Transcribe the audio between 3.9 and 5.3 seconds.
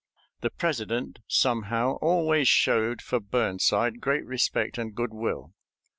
great respect and good